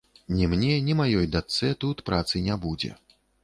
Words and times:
Ні 0.37 0.47
мне, 0.53 0.71
ні 0.87 0.95
маёй 1.03 1.29
дачцэ 1.37 1.71
тут 1.87 2.05
працы 2.11 2.45
не 2.51 2.61
будзе. 2.67 2.95